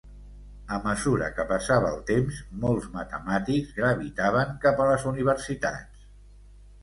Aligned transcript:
A 0.75 0.77
mesura 0.85 1.25
que 1.39 1.43
passava 1.49 1.89
el 1.95 1.99
temps, 2.07 2.39
molts 2.63 2.87
matemàtics 2.95 3.75
gravitaven 3.81 4.57
cap 4.65 4.81
a 4.81 4.87
les 4.93 5.05
universitats. 5.11 6.09